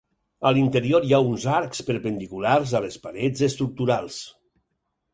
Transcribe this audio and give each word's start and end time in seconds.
A 0.49 0.51
l'interior 0.57 1.05
hi 1.07 1.13
ha 1.17 1.19
uns 1.33 1.45
arcs 1.59 1.85
perpendiculars 1.91 2.75
a 2.81 2.85
les 2.89 3.01
parets 3.07 3.49
estructurals. 3.53 4.23